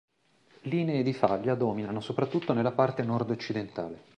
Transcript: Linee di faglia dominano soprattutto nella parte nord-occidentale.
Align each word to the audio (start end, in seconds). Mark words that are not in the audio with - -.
Linee 0.63 1.03
di 1.03 1.13
faglia 1.13 1.53
dominano 1.53 2.01
soprattutto 2.01 2.53
nella 2.53 2.71
parte 2.71 3.03
nord-occidentale. 3.03 4.05